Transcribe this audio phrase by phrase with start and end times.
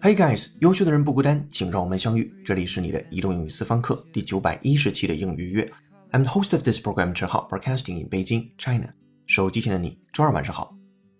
[0.00, 2.32] Hey guys，优秀的人不孤单，请让我们相遇。
[2.44, 5.68] 这里是你的移动英语私房课第九百一十期的英语约。
[6.12, 8.94] I'm the host of this program，陈浩，broadcasting in Beijing, China。
[9.26, 10.72] 手机前的你，周二晚上好。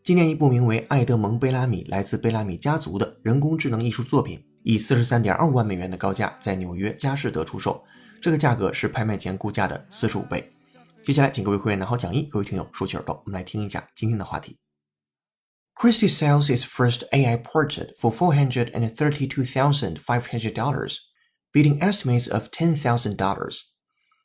[0.05, 7.83] 今年一部名为《爱德蒙·贝拉米：来自贝拉米家族》的人工智能艺术作品，以四十三点二五万美元的高价在纽约佳士得出售，
[8.23, 10.53] 这个价格是拍卖前估价的四十五倍。
[11.03, 14.57] 接下来，请各位会员拿好讲义，各位听友竖起耳朵，我们来听一下今天的话题。
[15.79, 20.99] Christie sells its first AI portrait for $432,500,
[21.53, 23.63] beating estimates of $10,000.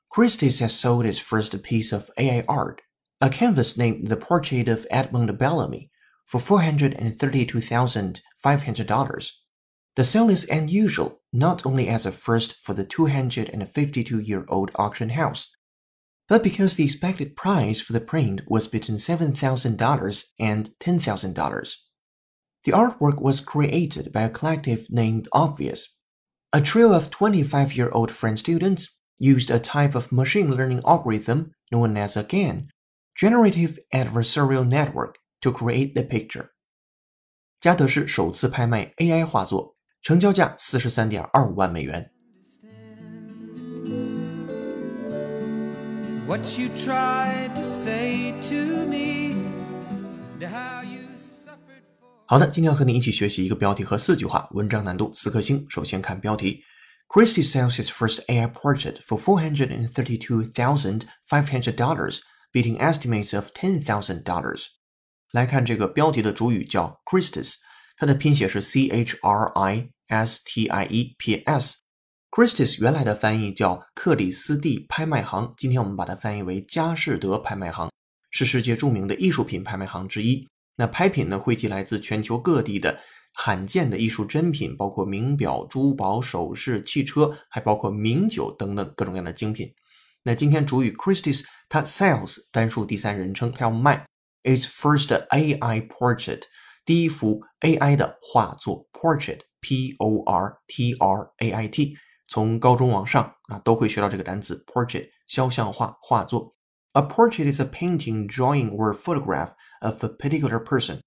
[0.09, 2.81] Christie's has sold its first piece of AI art,
[3.21, 5.91] a canvas named The Portrait of Edmund Bellamy,
[6.25, 9.31] for $432,500.
[9.95, 15.09] The sale is unusual not only as a first for the 252 year old auction
[15.09, 15.55] house,
[16.32, 21.74] but because the expected price for the print was between $7,000 and $10,000.
[22.64, 25.96] The artwork was created by a collective named Obvious.
[26.52, 31.52] A trio of 25 year old French students used a type of machine learning algorithm
[31.72, 32.68] known as a GAN,
[33.16, 36.50] Generative Adversarial Network, to create the picture.
[37.60, 42.11] 加德士首次拍卖 AI 画作，成交价四十三点二五万美元。
[46.26, 49.34] What you tried to say to me,
[50.38, 52.08] and how you suffered for.
[52.26, 55.64] 好的，今天要和你一起学习一个标题和四句话，文章难度四颗星。
[55.70, 56.62] 首先看标题：
[57.08, 62.20] Christie sells his first AI portrait for four hundred and thirty-two thousand five hundred dollars,
[62.52, 64.66] beating estimates of ten thousand dollars。
[65.32, 67.54] 来看这个标题的主语叫 Christie's，
[67.96, 71.78] 它的拼写是 C H R I S T I E P S。
[72.35, 77.91] Christie's 原来的翻译叫克里斯蒂拍卖行，今天我们把它翻译为佳士得拍卖行，
[78.31, 80.47] 是世界著名的艺术品拍卖行之一。
[80.75, 82.99] 那拍品呢，汇集来自全球各地的
[83.35, 89.71] 罕见的艺术珍品，包括名表、珠宝、首饰、汽车，还包括名酒等等各种各样的精品。
[90.23, 94.07] 那今天主语 Christie's 它 sells 单数第三人称，它要卖
[94.41, 96.41] its first AI portrait
[96.83, 101.95] 第一幅 AI 的画作 portrait P O R T R A I T。
[102.32, 106.54] 从高中往上啊，都会学到这个单词 portrait，肖像画、画作。
[106.92, 111.00] A portrait is a painting, drawing, or photograph of a particular person。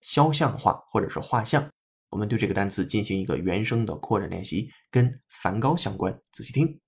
[0.00, 1.68] 肖像画或者是画像。
[2.10, 6.16] 我们对这个单词进行一个原声的扩展练习，跟梵高相关。
[6.32, 6.80] 仔细听。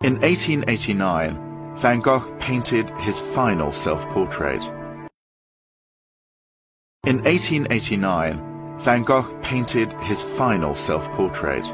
[0.00, 1.34] In 1889,
[1.76, 4.62] Van Gogh painted his final self portrait.
[7.02, 11.64] In 1889, Van Gogh painted his final self portrait.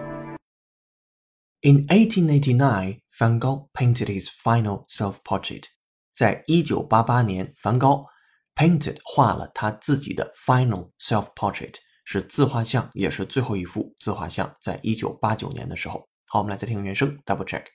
[1.60, 5.65] In 1889, Van Gogh painted his final self-portrait.
[6.12, 8.06] 在一九八八年，梵高
[8.55, 16.09] painted 画了他自己的 final self-portrait，是自画像，也是最后一幅自画像，在一九八九年的时候。
[16.27, 17.66] 好，我们来再听原声，double check。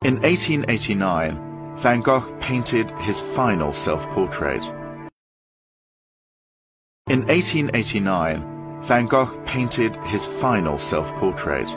[0.00, 4.62] In 1889, Van Gogh painted his final self portrait.
[7.06, 11.68] In 1889, Van Gogh painted his final self portrait.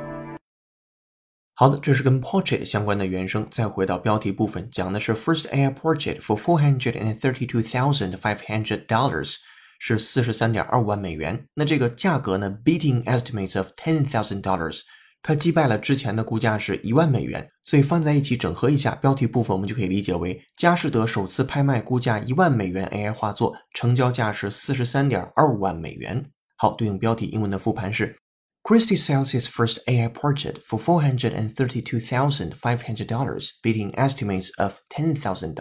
[1.62, 3.47] 好的，这是跟 portrait 相关的原声。
[3.49, 9.37] 再回到标题部分，讲的是 first AI portrait for four hundred and thirty-two thousand five hundred dollars，
[9.78, 11.47] 是四十三点二万美元。
[11.55, 14.81] 那这个价格呢，beating estimates of ten thousand dollars，
[15.22, 17.49] 它击败了之前的估价是一万美元。
[17.62, 26.27] 所以放在一起整合一下，标题部分我们就可以理解为佳士得首次拍卖估价一万美元 AI 画作，成交价是四十三点二五万美元。
[26.56, 28.19] 好，对应标题英文的复盘是。
[28.63, 35.55] Christie sells his first AI portrait for $432,500, beating estimates of $10,000.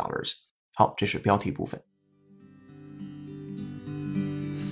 [0.74, 1.80] 好，这是标题部分。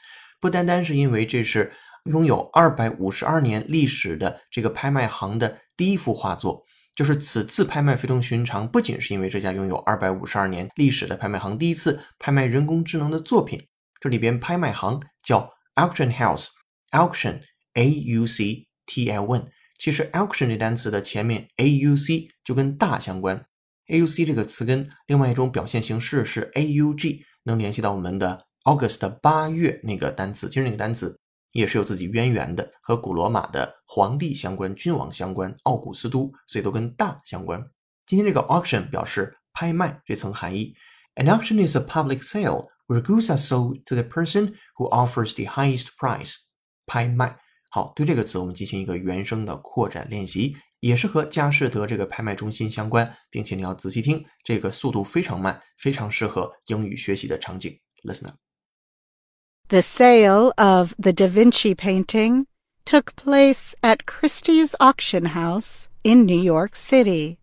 [0.41, 1.73] 不单单是因为这是
[2.05, 6.65] 拥有二百五十二年历史的这个拍卖行的第一幅画作。
[6.95, 13.69] 就是此次拍卖非同寻常，不仅是因为这家拥有二百五十二年历史的拍卖行第一次拍卖人工智能的作品。
[14.01, 17.41] 这里边拍卖行叫 auction house，auction
[17.79, 19.51] a u c t i o n。
[19.79, 23.47] 其实 auction 这单词的前面 a u c 就跟大相关。
[23.87, 30.49] a u c 这个词根另外一种表现形式是 a u g，能联系到我们的 August 八月那个单词。
[30.49, 31.19] 其实那个单词。
[31.53, 37.65] 也是有自己渊源的，和古罗马的皇帝相关、君王相关、奥古斯都，所以都跟大相关。
[38.05, 40.75] 今天这个 auction 表示拍卖这层含义。
[41.15, 45.51] An auction is a public sale where goods are sold to the person who offers the
[45.51, 46.35] highest price。
[46.87, 47.39] 拍卖。
[47.78, 57.80] 好，对这个词我们进行一个原声的扩展练习，也是和佳士得这个拍卖中心相关，并且你要仔细听，这个速度非常慢，非常适合英语学习的场景。
[58.04, 62.46] Listen up。The sale of the Da Vinci painting
[62.86, 67.38] took place at Christie's auction house in New York City.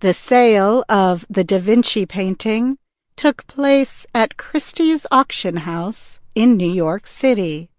[0.00, 2.76] The sale of the Da Vinci painting
[3.16, 7.69] took place at Christie's auction house in New York City.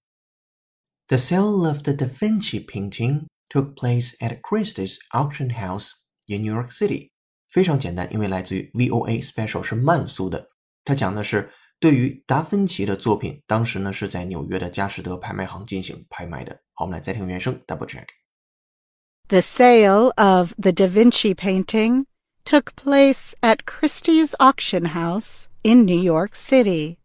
[1.12, 5.92] The sale of the Da Vinci painting took place at Christie's auction house
[6.28, 7.12] in New York City.
[7.50, 10.50] 非常简单，因为来自于 VOA Special 是慢速的，
[10.84, 11.50] 它讲的是
[11.80, 16.60] 对于达芬奇的作品，当时呢是在纽约的佳士得拍卖行进行拍卖的。
[16.74, 22.06] 好，我们来再听原声，double check。The sale of the Da Vinci painting
[22.44, 26.98] took place at Christie's auction house in New York City.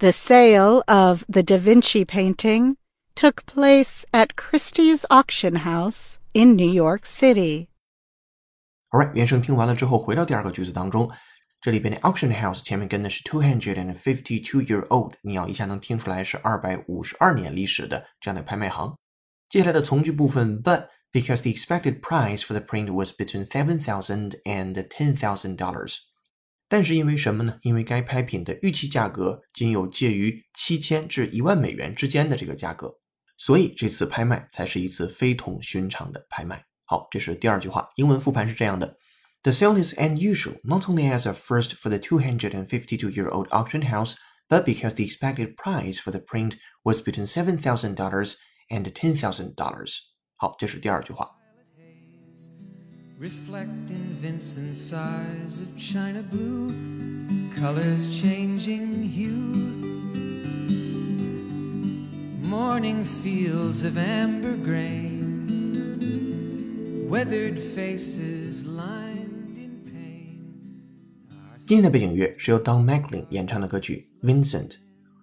[0.00, 2.76] The sale of the Da Vinci painting
[3.14, 7.68] took place at Christie's auction house in New York City.
[8.90, 11.10] Alright，原声听完了之后，回到第二个句子当中。
[11.62, 18.94] 这里边的 auction house 前面跟的是 two hundred and fifty two year old，你要一下能听出来是二百五十二年历史的这样的拍卖行。
[19.48, 26.00] 接下来的从句部分，but because the expected price for the print was between seven thousand and ten thousand dollars，
[26.70, 27.58] 但是因为什么呢？
[27.62, 32.92] 因为该拍品的预期价格仅有介于七千至一万美元之间的这个价格，
[33.36, 36.64] 所以这次拍卖才是一次非同寻常的拍卖。
[36.84, 38.96] 好，这是第二句话，英文复盘是这样的。
[39.42, 44.14] The sale is unusual not only as a first for the 252 year old auction house,
[44.48, 48.34] but because the expected price for the print was between $7,000
[48.70, 49.98] and $10,000.
[50.34, 51.39] 好，这是第二句话。
[53.20, 56.74] Reflecting Vincent's eyes of china blue,
[57.58, 59.52] colors changing hue.
[62.42, 65.74] Morning fields of amber grain,
[67.08, 69.04] weathered faces lined.
[71.66, 74.68] 今天的背景乐是由 Don McLean 演唱的歌曲《Vincent》。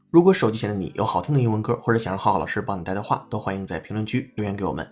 [0.09, 4.85] 如果手机前的你有好听的英文歌，或者想让浩浩老师帮你带的话，都欢迎在评论区留言给我们。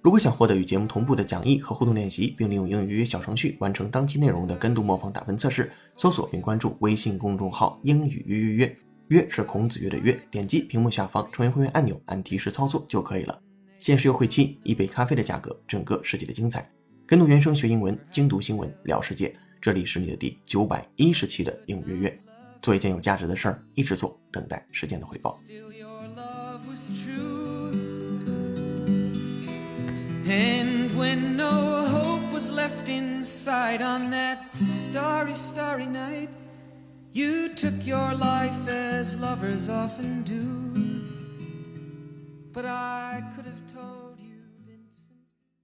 [0.00, 8.76] 如果想获得与节目同步的讲义和互动练习，并利用英语约小程序完成当期内容的跟读模仿打分测试，搜索并关注微信公众号“英语约约约”，
[9.08, 13.36] 约是孔子约的约，点击屏幕下方成为会员按钮，按提示操作就可以了。
[13.78, 16.70] 限时优惠期，一杯咖啡的价格，整个世界的精彩。
[17.04, 19.34] 跟读原声学英文，精读新闻聊世界。
[19.60, 22.20] 这里是你的第九百一十期的英语约约，
[22.62, 25.40] 做一件有价值的事儿，一直做，等待时间的回报。
[25.44, 27.47] Still your love was true.
[30.27, 36.29] And when no hope was left inside on that starry, starry night,
[37.11, 41.03] you took your life as lovers often do.
[42.53, 45.19] But I could have told you, Vincent.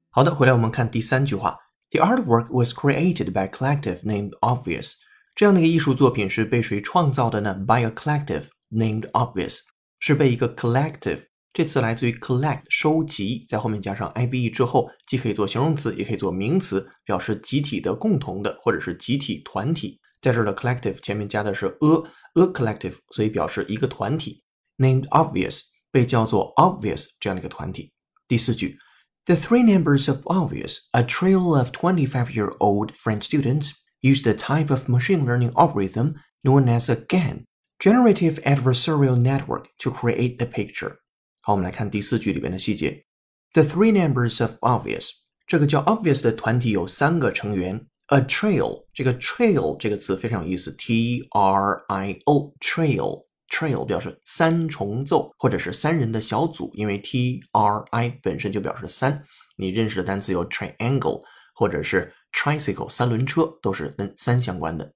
[0.09, 1.57] 好的，回来我们看第三句话。
[1.91, 4.93] The artwork was created by a collective named Obvious。
[5.35, 7.55] 这样的一个艺术作品是被谁创造的呢？
[7.55, 9.59] By a collective named Obvious，
[9.99, 19.99] 是被一个 collective 这词来自于 collect 收集，在后面加上 i b e 之后，既可以做形容词，也可以做名词，表示集体的、共同的，或者是集体团体。
[20.21, 24.43] 在这儿的 collective 前面加的是 a a collective，所以表示一个团体。
[24.77, 27.91] Named obvious 被叫做 obvious 这样的一个团体。
[28.27, 28.77] 第四句，
[29.25, 33.71] The three members of obvious, a trio of 25-year-old French students,
[34.01, 37.45] used a type of machine learning algorithm known as a GAN,
[37.79, 40.99] generative adversarial network, to create a picture.
[41.46, 43.04] 好，我们来看第四句里边的细节。
[43.52, 45.10] The three members of Obvious，
[45.46, 47.78] 这个叫 Obvious 的团体有三个成员。
[48.06, 59.22] A trail，这个 trail 这个词非常有意思，T R I O，trail，trail 表示三重奏或者是三人的小组，因为 T R I 本身就表示三。
[59.58, 61.22] 你认识的单词有 triangle
[61.54, 64.90] 或者是 tricycle，三轮车都是跟三相关的，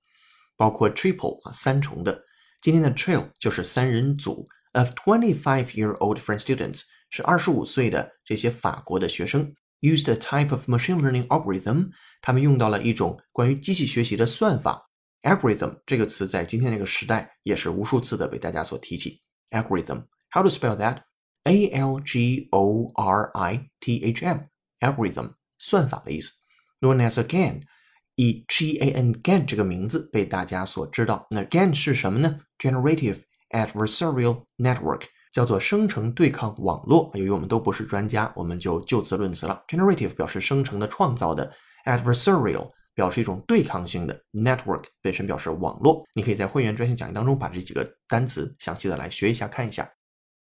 [0.57, 2.23] 包括 triple 啊，三重的。
[2.63, 4.47] 今天的 trail 就是三人组。
[4.74, 11.90] of 25-year-old French students 是二十五岁的这些法国的学生 used a type of machine learning algorithm，
[12.22, 14.90] 他们用到了一种关于机器学习的算法。
[15.24, 19.22] algorithm 这个词在今天这个时代也是无数次的被大家所提起。
[19.52, 26.32] algorithm，how to spell that？A L G O R I T H M，algorithm 算法的意思。
[26.82, 27.62] Known as a GAN，
[28.16, 31.28] 以 G A N GAN 这个名字被大家所知道。
[31.30, 32.40] 那 GAN 是什么呢？
[32.58, 35.03] Generative Adversarial network
[35.33, 37.11] 叫做生成对抗网络。
[37.15, 39.63] 由于我们都不是专家，我们就就此论词了。
[39.69, 41.53] Generative 表示生成的、创造的
[41.85, 46.05] ；adversarial 表示一种对抗性的；network 本身表示网络。
[46.15, 49.89] 你可以在会员专项讲义当中把这几个单词详细的来学一下、看一下。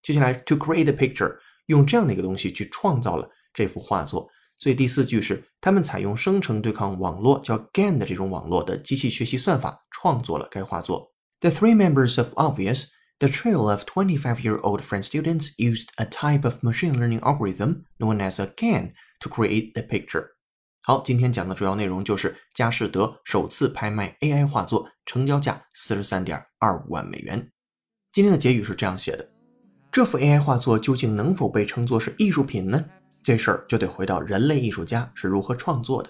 [0.01, 1.33] 接下来，to create a picture
[1.67, 4.29] 用这样的一个东西去创造了这幅画作。
[4.57, 11.12] 所以第四句是他们采用生成对抗网络叫 GAN 的这种网络的机器学习算法创作了该画作。
[11.43, 12.85] The three members of Obvious,
[13.19, 18.39] the trio of 25-year-old French students, used a type of machine learning algorithm known as
[18.39, 20.27] a GAN to create the picture.
[20.83, 27.51] 好，今天讲的主要内容就是佳士得首次拍卖 AI 画作，成交价四十三点二五万美元。
[28.13, 29.29] 今天的结语是这样写的：
[29.91, 32.85] 这幅 AI 画作究竟能否被称作是艺术品呢？
[33.21, 36.09] 这事儿就得回到人类艺术家是如何创作的。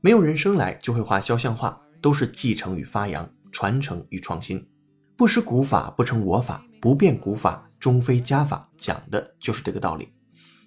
[0.00, 4.68] 没有人生来就会画肖像画，都是继承与发扬、传承与创新。
[5.22, 10.08] 不识古法不成我法，不变古法终非家法，讲的就是这个道理。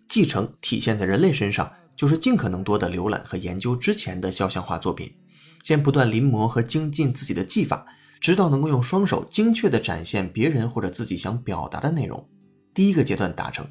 [0.07, 5.13] 继承体现在人类身上，就是尽可能多的浏览和研究之前的肖像画作品，
[5.61, 7.85] 先不断临摹和精进自己的技法，
[8.21, 12.25] 直到能够用双手精确地展现别人或者自己想表达的内容。
[12.73, 13.67] 第一个阶段达成，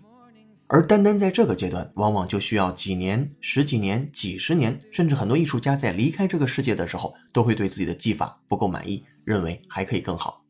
[0.67, 10.44] 而单单在这个阶段，往往就需要几年、十几年、几十年，甚至很多艺术家在离开这个世界的时候，都会对自己的技法不够满意，认为还可以更好。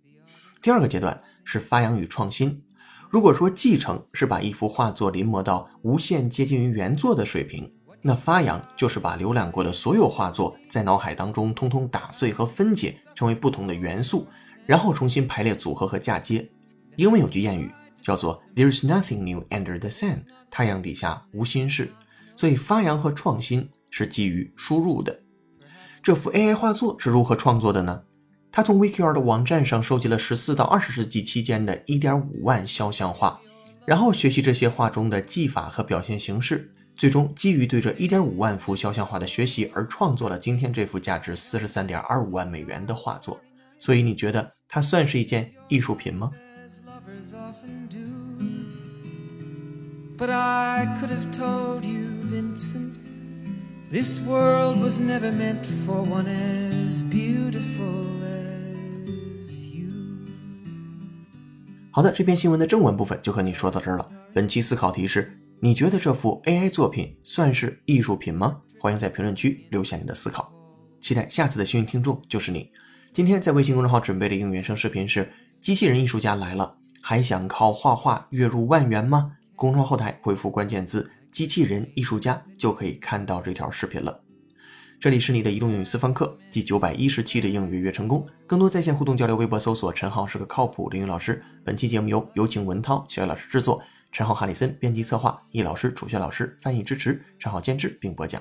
[0.64, 2.58] 第二个阶段是发扬与创新。
[3.10, 14.26] 如果说继承是把一幅画作临摹到无限接近于原作的水平，那发扬就是把浏览过的所有画作在脑海当中通通打碎和分解，成为不同的元素，
[14.64, 16.50] 然后重新排列组合和嫁接。
[16.96, 21.92] 英文有句谚语叫做 “There is nothing new under the sun"，太阳底下无新事。
[22.34, 25.20] 所以发扬和创新是基于输入的。
[26.02, 28.04] 这幅 AI 画作是如何创作的呢？
[28.56, 33.36] 他从 Wikiart 网站上收集了十四到二十世纪期间的一点五万肖像画，
[33.84, 43.40] 然后学习这些画中的技法和表现形式，最终基于对这一点五万幅肖像画的学习而创作了今天这幅价值四十三点二五万美元的画作。
[43.76, 46.30] 所以你觉得它算是一件艺术品吗
[50.16, 52.92] ？But I could have told you, Vincent,
[53.90, 58.04] this world was never meant for one as beautiful.
[61.96, 64.10] 好的，这篇新闻的正文部分就和你说到这儿了。
[64.32, 68.56] 本期思考题是：你觉得这幅 AI 作品算是艺术品吗？
[68.80, 70.52] 欢迎在评论区留下你的思考。
[71.00, 72.68] 期待下次的幸运听众就是你。
[73.12, 79.30] 今天在微信公众号准备的应原声视频是：机器人艺术家来了，还想靠画画月入万元吗？
[79.54, 84.20] 公众号后台回复关键字“机器人艺术家”就可以看到这条视频了。
[85.04, 88.26] 这里是你的移动英语私房课第九百一十期的英语约成功。
[88.46, 91.44] 更多在线互动交流，微博搜索“陈浩是个靠谱的英语老师”。
[91.62, 98.40] 本期节目由有请文涛、小叶老师制作，陈浩、哈里森编辑策划，易老师、楚轩老师翻译支持，陈浩监制并播讲。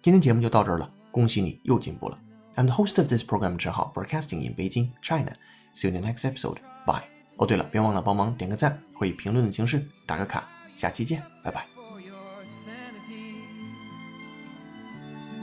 [0.00, 2.18] 今天节目就到这儿了，恭喜你又进步了。
[2.54, 5.32] I'm the host of this program，陈浩，broadcasting in Beijing, China.
[5.74, 6.56] See you in the next episode.
[6.86, 7.02] Bye.
[7.36, 10.48] 哦，对了，别忘了帮忙点个赞或以评论的形式打个卡。
[10.72, 11.77] 下期见，拜拜。